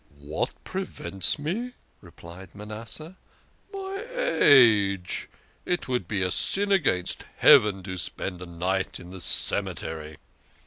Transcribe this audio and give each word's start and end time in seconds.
"What 0.17 0.49
prevents 0.63 1.37
me?" 1.37 1.73
replied 2.01 2.55
Manasseh." 2.55 3.17
My 3.71 4.03
age. 4.15 5.29
It 5.63 5.87
would 5.87 6.07
be 6.07 6.23
a 6.23 6.31
sin 6.31 6.71
against 6.71 7.23
heaven 7.37 7.83
to 7.83 7.99
spend 7.99 8.41
a 8.41 8.47
night 8.47 8.99
in 8.99 9.11
the 9.11 9.21
cemetery. 9.21 10.17